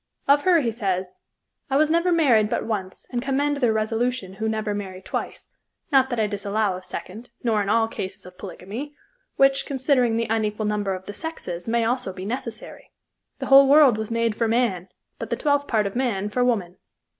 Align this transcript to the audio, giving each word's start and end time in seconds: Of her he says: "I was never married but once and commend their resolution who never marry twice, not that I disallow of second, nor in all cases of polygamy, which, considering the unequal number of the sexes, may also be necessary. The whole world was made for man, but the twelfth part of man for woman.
Of 0.27 0.45
her 0.45 0.61
he 0.61 0.71
says: 0.71 1.19
"I 1.69 1.77
was 1.77 1.91
never 1.91 2.11
married 2.11 2.49
but 2.49 2.65
once 2.65 3.05
and 3.11 3.21
commend 3.21 3.57
their 3.57 3.71
resolution 3.71 4.37
who 4.41 4.49
never 4.49 4.73
marry 4.73 4.99
twice, 4.99 5.49
not 5.91 6.09
that 6.09 6.19
I 6.19 6.25
disallow 6.25 6.75
of 6.75 6.83
second, 6.83 7.29
nor 7.43 7.61
in 7.61 7.69
all 7.69 7.87
cases 7.87 8.25
of 8.25 8.35
polygamy, 8.39 8.95
which, 9.35 9.67
considering 9.67 10.17
the 10.17 10.25
unequal 10.27 10.65
number 10.65 10.95
of 10.95 11.05
the 11.05 11.13
sexes, 11.13 11.67
may 11.67 11.83
also 11.85 12.13
be 12.13 12.25
necessary. 12.25 12.89
The 13.37 13.45
whole 13.45 13.69
world 13.69 13.99
was 13.99 14.09
made 14.09 14.33
for 14.33 14.47
man, 14.47 14.89
but 15.19 15.29
the 15.29 15.35
twelfth 15.37 15.67
part 15.67 15.85
of 15.85 15.95
man 15.95 16.29
for 16.29 16.43
woman. 16.43 16.77